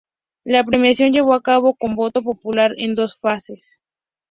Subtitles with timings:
[0.43, 3.79] La premiación llevó a cabo con voto popular en dos fases.